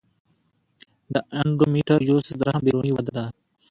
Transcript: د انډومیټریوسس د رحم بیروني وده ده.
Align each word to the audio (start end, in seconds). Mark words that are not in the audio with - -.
د 1.13 1.15
انډومیټریوسس 1.39 2.33
د 2.39 2.41
رحم 2.47 2.61
بیروني 2.65 2.91
وده 2.93 3.11
ده. 3.17 3.25